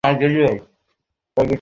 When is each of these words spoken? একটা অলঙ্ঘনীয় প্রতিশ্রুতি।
একটা 0.03 0.09
অলঙ্ঘনীয় 0.09 0.47
প্রতিশ্রুতি। 0.47 1.49